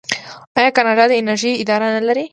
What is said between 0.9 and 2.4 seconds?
د انرژۍ اداره نلري؟